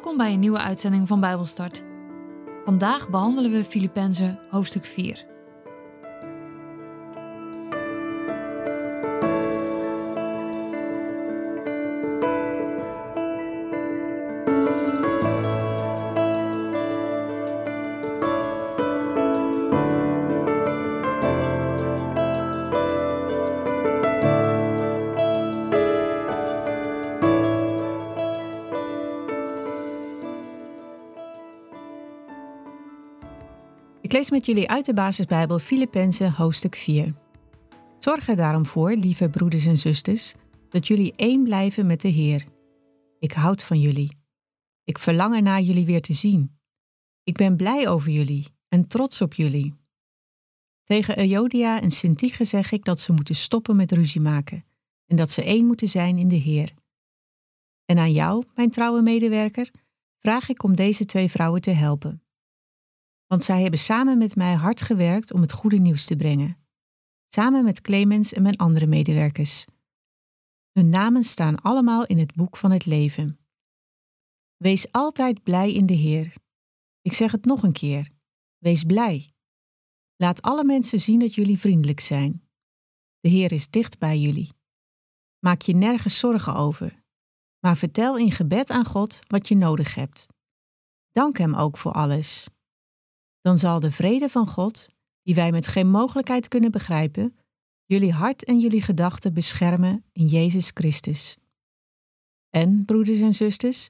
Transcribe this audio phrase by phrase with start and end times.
[0.00, 1.84] Welkom bij een nieuwe uitzending van Bijbelstart.
[2.64, 5.26] Vandaag behandelen we Filippenzen hoofdstuk 4.
[34.20, 37.14] Lees met jullie uit de basisbijbel Filippenzen hoofdstuk 4.
[37.98, 40.34] Zorg er daarom voor, lieve broeders en zusters,
[40.68, 42.44] dat jullie één blijven met de Heer.
[43.18, 44.16] Ik houd van jullie.
[44.84, 46.58] Ik verlang ernaar jullie weer te zien.
[47.22, 49.74] Ik ben blij over jullie en trots op jullie.
[50.84, 54.64] Tegen Euodia en Sintige zeg ik dat ze moeten stoppen met ruzie maken
[55.06, 56.74] en dat ze één moeten zijn in de Heer.
[57.84, 59.70] En aan jou, mijn trouwe medewerker,
[60.18, 62.19] vraag ik om deze twee vrouwen te helpen
[63.30, 66.56] want zij hebben samen met mij hard gewerkt om het goede nieuws te brengen.
[67.28, 69.64] Samen met Clemens en mijn andere medewerkers.
[70.72, 73.38] Hun namen staan allemaal in het boek van het leven.
[74.56, 76.34] Wees altijd blij in de Heer.
[77.02, 78.10] Ik zeg het nog een keer.
[78.58, 79.30] Wees blij.
[80.16, 82.48] Laat alle mensen zien dat jullie vriendelijk zijn.
[83.20, 84.52] De Heer is dicht bij jullie.
[85.38, 87.02] Maak je nergens zorgen over,
[87.60, 90.26] maar vertel in gebed aan God wat je nodig hebt.
[91.10, 92.48] Dank Hem ook voor alles
[93.40, 94.88] dan zal de vrede van God,
[95.22, 97.36] die wij met geen mogelijkheid kunnen begrijpen,
[97.84, 101.36] jullie hart en jullie gedachten beschermen in Jezus Christus.
[102.50, 103.88] En, broeders en zusters,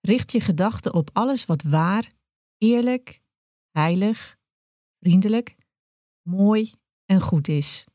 [0.00, 2.12] richt je gedachten op alles wat waar,
[2.58, 3.20] eerlijk,
[3.70, 4.36] heilig,
[5.00, 5.56] vriendelijk,
[6.28, 6.72] mooi
[7.06, 7.86] en goed is.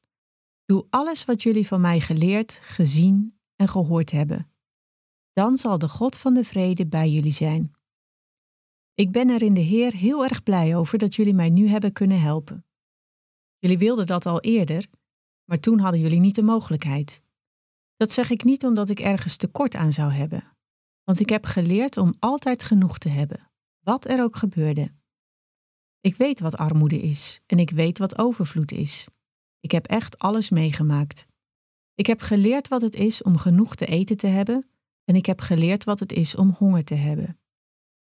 [0.65, 4.51] Doe alles wat jullie van mij geleerd, gezien en gehoord hebben.
[5.33, 7.76] Dan zal de God van de vrede bij jullie zijn.
[8.97, 11.91] Ik ben er in de Heer heel erg blij over dat jullie mij nu hebben
[11.93, 12.65] kunnen helpen.
[13.57, 14.87] Jullie wilden dat al eerder,
[15.43, 17.23] maar toen hadden jullie niet de mogelijkheid.
[17.95, 20.57] Dat zeg ik niet omdat ik ergens tekort aan zou hebben,
[21.03, 24.91] want ik heb geleerd om altijd genoeg te hebben, wat er ook gebeurde.
[26.01, 29.07] Ik weet wat armoede is en ik weet wat overvloed is.
[29.59, 31.27] Ik heb echt alles meegemaakt.
[31.95, 34.69] Ik heb geleerd wat het is om genoeg te eten te hebben
[35.03, 37.39] en ik heb geleerd wat het is om honger te hebben.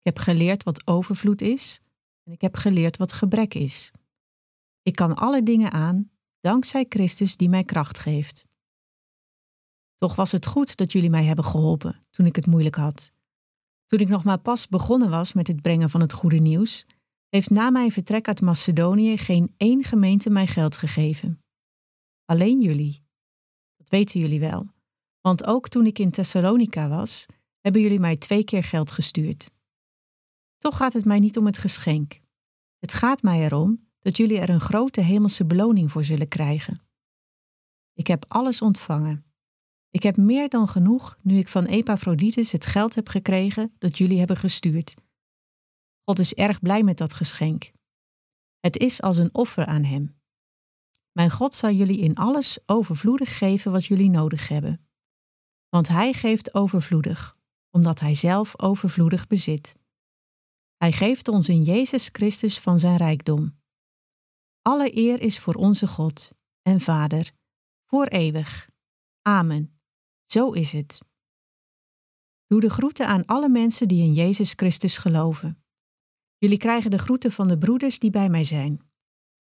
[0.01, 1.81] Ik heb geleerd wat overvloed is
[2.23, 3.91] en ik heb geleerd wat gebrek is.
[4.83, 8.47] Ik kan alle dingen aan dankzij Christus die mij kracht geeft.
[9.97, 13.13] Toch was het goed dat jullie mij hebben geholpen toen ik het moeilijk had.
[13.87, 16.87] Toen ik nog maar pas begonnen was met het brengen van het goede nieuws,
[17.29, 21.43] heeft na mijn vertrek uit Macedonië geen één gemeente mij geld gegeven.
[22.25, 23.03] Alleen jullie.
[23.77, 24.67] Dat weten jullie wel,
[25.21, 27.27] want ook toen ik in Thessalonica was,
[27.61, 29.51] hebben jullie mij twee keer geld gestuurd.
[30.61, 32.21] Toch gaat het mij niet om het geschenk.
[32.79, 36.81] Het gaat mij erom dat jullie er een grote hemelse beloning voor zullen krijgen.
[37.93, 39.25] Ik heb alles ontvangen.
[39.91, 44.19] Ik heb meer dan genoeg nu ik van Epaphroditus het geld heb gekregen dat jullie
[44.19, 44.95] hebben gestuurd.
[46.05, 47.71] God is erg blij met dat geschenk.
[48.59, 50.21] Het is als een offer aan Hem.
[51.13, 54.89] Mijn God zal jullie in alles overvloedig geven wat jullie nodig hebben.
[55.69, 57.37] Want Hij geeft overvloedig,
[57.71, 59.80] omdat Hij zelf overvloedig bezit.
[60.81, 63.59] Hij geeft ons in Jezus Christus van zijn rijkdom.
[64.63, 66.31] Alle eer is voor onze God
[66.63, 67.33] en Vader,
[67.87, 68.69] voor eeuwig.
[69.23, 69.81] Amen.
[70.27, 71.03] Zo is het.
[72.47, 75.65] Doe de groeten aan alle mensen die in Jezus Christus geloven.
[76.39, 78.91] Jullie krijgen de groeten van de broeders die bij mij zijn.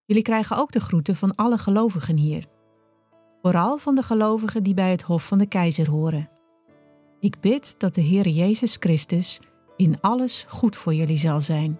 [0.04, 2.46] Jullie krijgen ook de groeten van alle gelovigen hier.
[3.42, 6.30] Vooral van de gelovigen die bij het Hof van de Keizer horen.
[7.20, 9.40] Ik bid dat de Heer Jezus Christus
[9.82, 11.78] in alles goed voor jullie zal zijn.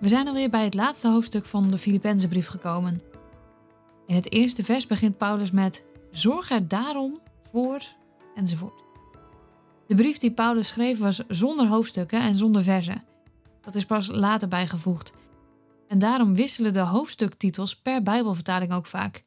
[0.00, 3.07] We zijn alweer bij het laatste hoofdstuk van de Filippenzenbrief gekomen.
[4.08, 7.20] In het eerste vers begint Paulus met: Zorg er daarom
[7.50, 7.82] voor,
[8.34, 8.82] enzovoort.
[9.86, 13.04] De brief die Paulus schreef was zonder hoofdstukken en zonder verzen.
[13.60, 15.12] Dat is pas later bijgevoegd.
[15.88, 19.22] En daarom wisselen de hoofdstuktitels per Bijbelvertaling ook vaak.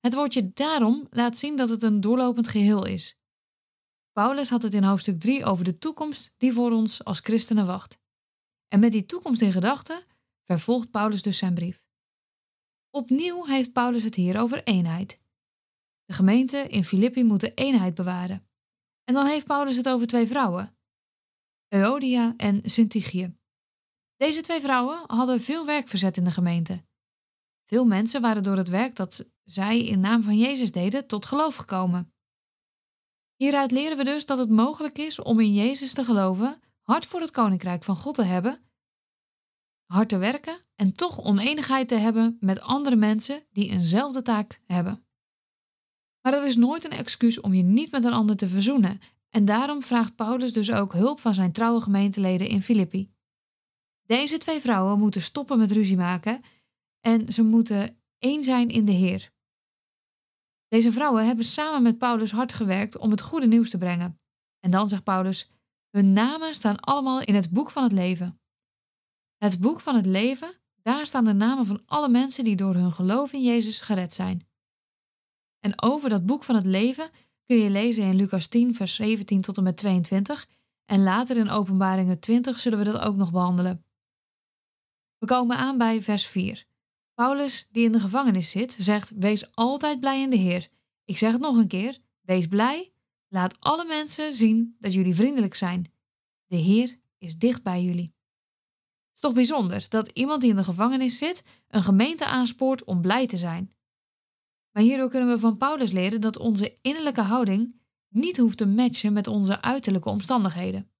[0.00, 3.18] Het woordje daarom laat zien dat het een doorlopend geheel is.
[4.12, 7.98] Paulus had het in hoofdstuk 3 over de toekomst die voor ons als christenen wacht.
[8.68, 10.02] En met die toekomst in gedachten
[10.44, 11.85] vervolgt Paulus dus zijn brief.
[12.96, 15.18] Opnieuw heeft Paulus het hier over eenheid.
[16.04, 18.48] De gemeente in Filippi moet de eenheid bewaren.
[19.04, 20.76] En dan heeft Paulus het over twee vrouwen,
[21.68, 23.36] Euodia en Syntyche.
[24.16, 26.84] Deze twee vrouwen hadden veel werk verzet in de gemeente.
[27.64, 31.56] Veel mensen waren door het werk dat zij in naam van Jezus deden tot geloof
[31.56, 32.14] gekomen.
[33.34, 37.20] Hieruit leren we dus dat het mogelijk is om in Jezus te geloven, hard voor
[37.20, 38.65] het koninkrijk van God te hebben,
[39.86, 45.06] hard te werken en toch oneenigheid te hebben met andere mensen die eenzelfde taak hebben.
[46.20, 49.00] Maar dat is nooit een excuus om je niet met een ander te verzoenen.
[49.30, 53.08] En daarom vraagt Paulus dus ook hulp van zijn trouwe gemeenteleden in Filippi.
[54.02, 56.40] Deze twee vrouwen moeten stoppen met ruzie maken
[57.00, 59.32] en ze moeten één zijn in de Heer.
[60.68, 64.20] Deze vrouwen hebben samen met Paulus hard gewerkt om het goede nieuws te brengen.
[64.60, 65.48] En dan zegt Paulus:
[65.90, 68.40] Hun namen staan allemaal in het boek van het leven.
[69.36, 72.92] Het boek van het leven, daar staan de namen van alle mensen die door hun
[72.92, 74.48] geloof in Jezus gered zijn.
[75.60, 77.10] En over dat boek van het leven
[77.46, 80.48] kun je lezen in Lucas 10, vers 17 tot en met 22.
[80.84, 83.84] En later in Openbaringen 20 zullen we dat ook nog behandelen.
[85.18, 86.66] We komen aan bij vers 4.
[87.14, 90.68] Paulus, die in de gevangenis zit, zegt: Wees altijd blij in de Heer.
[91.04, 92.92] Ik zeg het nog een keer: wees blij.
[93.28, 95.92] Laat alle mensen zien dat jullie vriendelijk zijn.
[96.46, 98.15] De Heer is dicht bij jullie.
[99.16, 103.00] Het is toch bijzonder dat iemand die in de gevangenis zit een gemeente aanspoort om
[103.00, 103.72] blij te zijn.
[104.72, 109.12] Maar hierdoor kunnen we van Paulus leren dat onze innerlijke houding niet hoeft te matchen
[109.12, 110.90] met onze uiterlijke omstandigheden.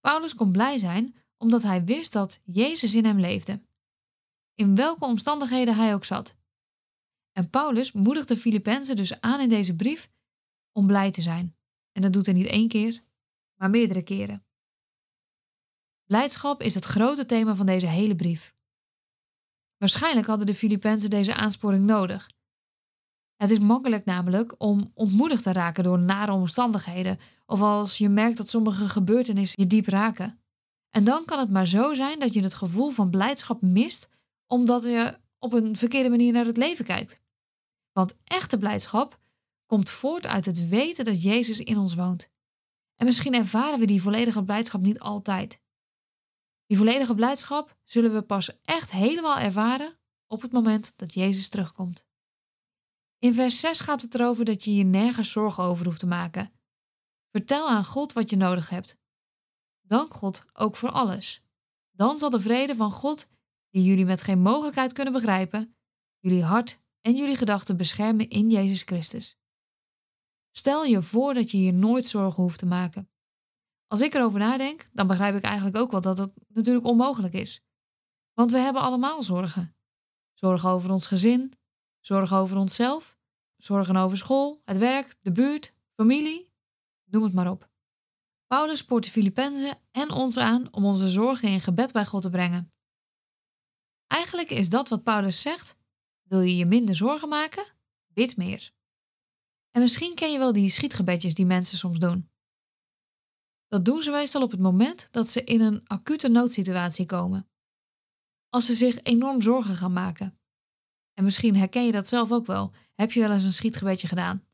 [0.00, 3.60] Paulus kon blij zijn omdat hij wist dat Jezus in hem leefde,
[4.54, 6.36] in welke omstandigheden hij ook zat.
[7.32, 10.08] En Paulus moedigt de Filippenzen dus aan in deze brief
[10.72, 11.56] om blij te zijn.
[11.92, 13.02] En dat doet hij niet één keer,
[13.54, 14.47] maar meerdere keren.
[16.08, 18.54] Blijdschap is het grote thema van deze hele brief.
[19.76, 22.30] Waarschijnlijk hadden de Filippenzen deze aansporing nodig.
[23.36, 28.36] Het is makkelijk namelijk om ontmoedigd te raken door nare omstandigheden of als je merkt
[28.36, 30.42] dat sommige gebeurtenissen je diep raken.
[30.90, 34.08] En dan kan het maar zo zijn dat je het gevoel van blijdschap mist
[34.46, 37.20] omdat je op een verkeerde manier naar het leven kijkt.
[37.92, 39.18] Want echte blijdschap
[39.66, 42.30] komt voort uit het weten dat Jezus in ons woont.
[42.94, 45.60] En misschien ervaren we die volledige blijdschap niet altijd.
[46.68, 52.06] Die volledige blijdschap zullen we pas echt helemaal ervaren op het moment dat Jezus terugkomt.
[53.18, 56.52] In vers 6 gaat het erover dat je je nergens zorgen over hoeft te maken.
[57.30, 58.98] Vertel aan God wat je nodig hebt.
[59.80, 61.42] Dank God ook voor alles.
[61.90, 63.28] Dan zal de vrede van God,
[63.70, 65.76] die jullie met geen mogelijkheid kunnen begrijpen,
[66.18, 69.38] jullie hart en jullie gedachten beschermen in Jezus Christus.
[70.50, 73.10] Stel je voor dat je hier nooit zorgen hoeft te maken.
[73.88, 77.62] Als ik erover nadenk, dan begrijp ik eigenlijk ook wel dat dat natuurlijk onmogelijk is.
[78.34, 79.76] Want we hebben allemaal zorgen.
[80.34, 81.52] Zorgen over ons gezin,
[82.00, 83.16] zorgen over onszelf,
[83.56, 86.52] zorgen over school, het werk, de buurt, familie,
[87.04, 87.68] noem het maar op.
[88.46, 92.30] Paulus spoort de Filippenzen en ons aan om onze zorgen in gebed bij God te
[92.30, 92.72] brengen.
[94.06, 95.78] Eigenlijk is dat wat Paulus zegt:
[96.22, 97.66] wil je je minder zorgen maken?
[98.06, 98.72] Bid meer.
[99.70, 102.30] En misschien ken je wel die schietgebedjes die mensen soms doen.
[103.68, 107.48] Dat doen ze meestal op het moment dat ze in een acute noodsituatie komen.
[108.48, 110.38] Als ze zich enorm zorgen gaan maken.
[111.14, 112.72] En misschien herken je dat zelf ook wel.
[112.94, 114.46] Heb je wel eens een schietgebedje gedaan?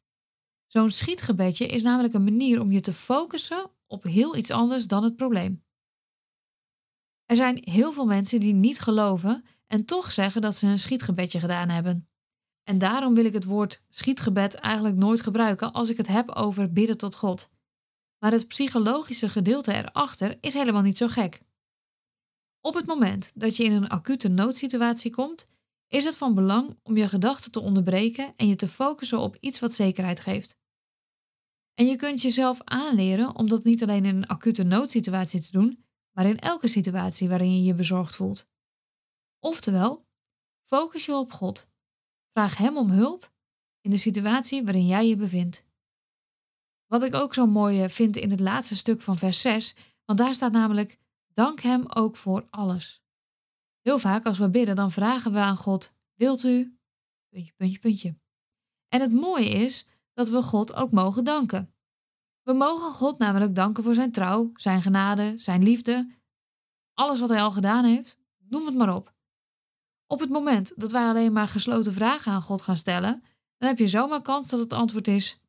[0.67, 5.05] Zo'n schietgebedje is namelijk een manier om je te focussen op heel iets anders dan
[5.05, 5.65] het probleem.
[7.25, 11.41] Er zijn heel veel mensen die niet geloven en toch zeggen dat ze een schietgebedje
[11.41, 12.09] gedaan hebben.
[12.63, 16.73] En daarom wil ik het woord schietgebed eigenlijk nooit gebruiken als ik het heb over
[16.73, 17.51] bidden tot God.
[18.25, 21.41] Maar het psychologische gedeelte erachter is helemaal niet zo gek.
[22.61, 25.51] Op het moment dat je in een acute noodsituatie komt,
[25.89, 29.59] is het van belang om je gedachten te onderbreken en je te focussen op iets
[29.59, 30.59] wat zekerheid geeft.
[31.75, 35.85] En je kunt jezelf aanleren om dat niet alleen in een acute noodsituatie te doen,
[36.13, 38.49] maar in elke situatie waarin je je bezorgd voelt.
[39.39, 40.07] Oftewel,
[40.69, 41.69] focus je op God.
[42.33, 43.33] Vraag Hem om hulp
[43.81, 45.73] in de situatie waarin jij je bevindt.
[46.87, 50.19] Wat ik ook zo mooi eh, vind in het laatste stuk van vers 6, want
[50.19, 50.99] daar staat namelijk:
[51.33, 53.03] Dank Hem ook voor alles.
[53.81, 56.79] Heel vaak als we bidden, dan vragen we aan God: Wilt u?
[57.29, 58.19] Puntje, puntje, puntje.
[58.89, 61.75] En het mooie is dat we God ook mogen danken.
[62.43, 66.11] We mogen God namelijk danken voor zijn trouw, zijn genade, zijn liefde,
[66.95, 69.13] alles wat hij al gedaan heeft, noem het maar op.
[70.07, 73.25] Op het moment dat wij alleen maar gesloten vragen aan God gaan stellen,
[73.57, 75.41] dan heb je zomaar kans dat het antwoord is.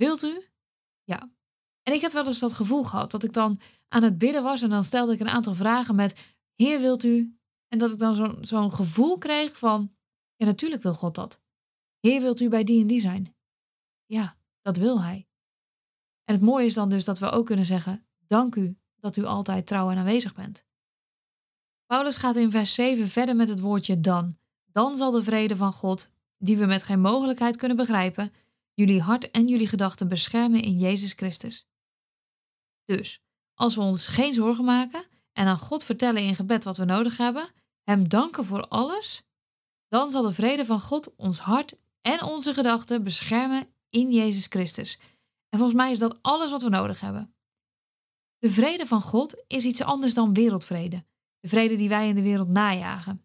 [0.00, 0.48] Wilt u?
[1.04, 1.30] Ja.
[1.82, 4.62] En ik heb wel eens dat gevoel gehad dat ik dan aan het bidden was
[4.62, 7.38] en dan stelde ik een aantal vragen met Heer, wilt u?
[7.68, 9.96] En dat ik dan zo'n gevoel kreeg van,
[10.36, 11.42] ja natuurlijk wil God dat.
[11.98, 13.36] Heer, wilt u bij die en die zijn?
[14.06, 15.28] Ja, dat wil hij.
[16.24, 19.24] En het mooie is dan dus dat we ook kunnen zeggen, dank u dat u
[19.24, 20.66] altijd trouw en aanwezig bent.
[21.86, 24.38] Paulus gaat in vers 7 verder met het woordje dan.
[24.64, 28.32] Dan zal de vrede van God, die we met geen mogelijkheid kunnen begrijpen,
[28.80, 31.66] jullie hart en jullie gedachten beschermen in Jezus Christus.
[32.84, 33.22] Dus,
[33.54, 37.16] als we ons geen zorgen maken en aan God vertellen in gebed wat we nodig
[37.16, 37.48] hebben,
[37.84, 39.22] Hem danken voor alles,
[39.88, 44.98] dan zal de vrede van God ons hart en onze gedachten beschermen in Jezus Christus.
[45.48, 47.34] En volgens mij is dat alles wat we nodig hebben.
[48.38, 51.04] De vrede van God is iets anders dan wereldvrede,
[51.40, 53.24] de vrede die wij in de wereld najagen.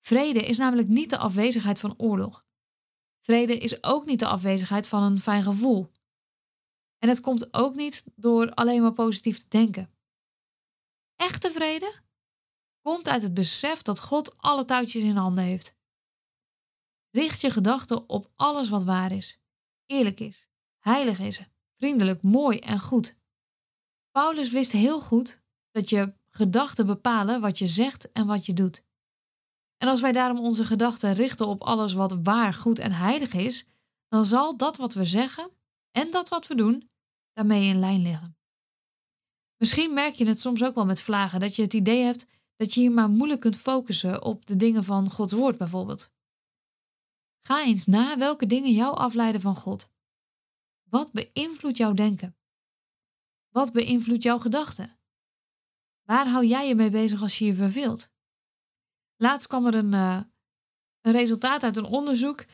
[0.00, 2.44] Vrede is namelijk niet de afwezigheid van oorlog.
[3.22, 5.90] Vrede is ook niet de afwezigheid van een fijn gevoel.
[6.98, 9.94] En het komt ook niet door alleen maar positief te denken.
[11.16, 12.00] Echte vrede
[12.80, 15.76] komt uit het besef dat God alle touwtjes in handen heeft.
[17.10, 19.40] Richt je gedachten op alles wat waar is,
[19.86, 20.48] eerlijk is,
[20.78, 21.40] heilig is,
[21.76, 23.18] vriendelijk, mooi en goed.
[24.10, 28.84] Paulus wist heel goed dat je gedachten bepalen wat je zegt en wat je doet.
[29.82, 33.66] En als wij daarom onze gedachten richten op alles wat waar, goed en heilig is,
[34.08, 35.50] dan zal dat wat we zeggen
[35.90, 36.90] en dat wat we doen
[37.32, 38.36] daarmee in lijn liggen.
[39.56, 42.74] Misschien merk je het soms ook wel met vlagen dat je het idee hebt dat
[42.74, 46.10] je je maar moeilijk kunt focussen op de dingen van Gods woord bijvoorbeeld.
[47.40, 49.90] Ga eens na welke dingen jou afleiden van God.
[50.82, 52.36] Wat beïnvloedt jouw denken?
[53.48, 54.98] Wat beïnvloedt jouw gedachten?
[56.02, 58.11] Waar hou jij je mee bezig als je je verveelt?
[59.22, 60.20] Laatst kwam er een, uh,
[61.00, 62.44] een resultaat uit een onderzoek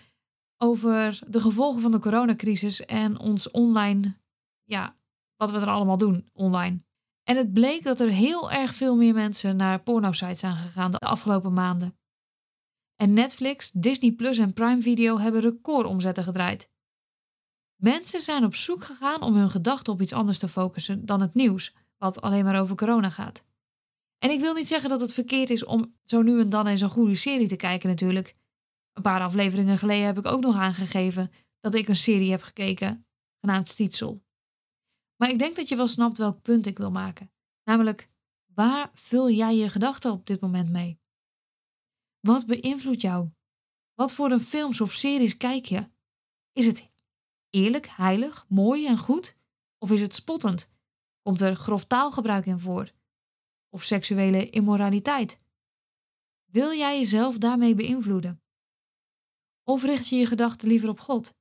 [0.56, 4.16] over de gevolgen van de coronacrisis en ons online,
[4.64, 4.96] ja,
[5.36, 6.82] wat we er allemaal doen online.
[7.22, 10.98] En het bleek dat er heel erg veel meer mensen naar pornosites zijn gegaan de
[10.98, 11.98] afgelopen maanden.
[12.94, 16.70] En Netflix, Disney Plus en Prime Video hebben recordomzetten gedraaid.
[17.76, 21.34] Mensen zijn op zoek gegaan om hun gedachten op iets anders te focussen dan het
[21.34, 23.46] nieuws, wat alleen maar over corona gaat.
[24.18, 26.80] En ik wil niet zeggen dat het verkeerd is om zo nu en dan eens
[26.80, 28.34] een goede serie te kijken natuurlijk.
[28.92, 33.06] Een paar afleveringen geleden heb ik ook nog aangegeven dat ik een serie heb gekeken,
[33.40, 34.22] genaamd Stietsel.
[35.16, 37.32] Maar ik denk dat je wel snapt welk punt ik wil maken.
[37.64, 38.08] Namelijk,
[38.54, 41.00] waar vul jij je gedachten op dit moment mee?
[42.20, 43.30] Wat beïnvloedt jou?
[43.94, 45.88] Wat voor een films of series kijk je?
[46.52, 46.90] Is het
[47.50, 49.36] eerlijk, heilig, mooi en goed?
[49.78, 50.72] Of is het spottend?
[51.22, 52.92] Komt er grof taalgebruik in voor?
[53.68, 55.38] Of seksuele immoraliteit?
[56.44, 58.42] Wil jij jezelf daarmee beïnvloeden?
[59.64, 61.34] Of richt je je gedachten liever op God?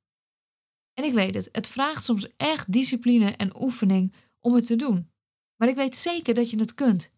[0.94, 5.12] En ik weet het, het vraagt soms echt discipline en oefening om het te doen.
[5.56, 7.14] Maar ik weet zeker dat je het kunt.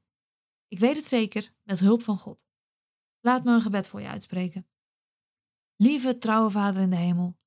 [0.68, 2.46] Ik weet het zeker met hulp van God.
[3.20, 4.68] Laat me een gebed voor je uitspreken.
[5.76, 7.38] Lieve trouwe Vader in de hemel,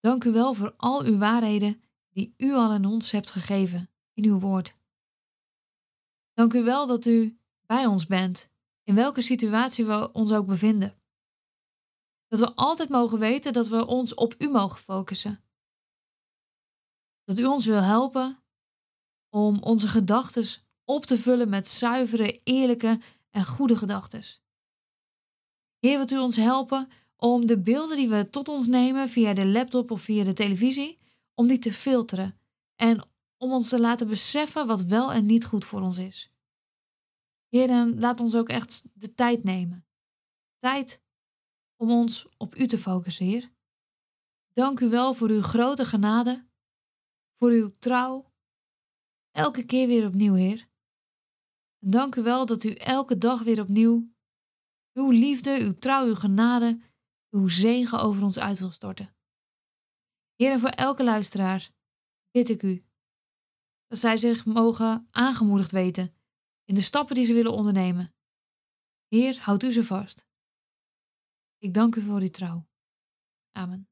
[0.00, 4.24] dank u wel voor al uw waarheden die u al aan ons hebt gegeven in
[4.24, 4.74] uw woord.
[6.34, 8.50] Dank u wel dat u bij ons bent,
[8.82, 10.94] in welke situatie we ons ook bevinden.
[12.28, 15.44] Dat we altijd mogen weten dat we ons op u mogen focussen.
[17.24, 18.42] Dat u ons wil helpen
[19.28, 20.44] om onze gedachten
[20.84, 24.22] op te vullen met zuivere, eerlijke en goede gedachten.
[25.78, 29.46] Heer, wilt u ons helpen om de beelden die we tot ons nemen via de
[29.46, 30.98] laptop of via de televisie,
[31.34, 32.38] om die te filteren
[32.76, 33.08] en
[33.42, 36.32] om ons te laten beseffen wat wel en niet goed voor ons is.
[37.48, 39.86] Heer, laat ons ook echt de tijd nemen.
[40.58, 41.02] Tijd
[41.76, 43.52] om ons op U te focussen, Heer.
[44.52, 46.46] Dank u wel voor uw grote genade,
[47.38, 48.32] voor uw trouw,
[49.30, 50.68] elke keer weer opnieuw, Heer.
[51.78, 54.10] En dank u wel dat u elke dag weer opnieuw
[54.92, 56.80] uw liefde, uw trouw, uw genade,
[57.30, 59.16] uw zegen over ons uit wil storten.
[60.34, 61.70] Heer, en voor elke luisteraar
[62.30, 62.82] bid ik u
[63.92, 66.14] dat zij zich mogen aangemoedigd weten
[66.64, 68.14] in de stappen die ze willen ondernemen.
[69.08, 70.26] Heer, houd u ze vast.
[71.58, 72.68] Ik dank u voor uw trouw.
[73.50, 73.91] Amen.